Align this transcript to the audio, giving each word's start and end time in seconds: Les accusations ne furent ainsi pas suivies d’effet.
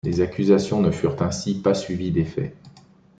Les 0.03 0.19
accusations 0.19 0.81
ne 0.81 0.89
furent 0.89 1.21
ainsi 1.21 1.53
pas 1.61 1.75
suivies 1.75 2.09
d’effet. 2.09 2.55